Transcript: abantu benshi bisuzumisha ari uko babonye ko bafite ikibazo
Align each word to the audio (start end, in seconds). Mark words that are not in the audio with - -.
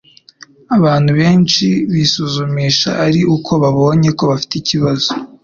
abantu 0.77 1.11
benshi 1.19 1.65
bisuzumisha 1.93 2.89
ari 3.05 3.21
uko 3.35 3.51
babonye 3.63 4.09
ko 4.17 4.23
bafite 4.31 4.53
ikibazo 4.57 5.09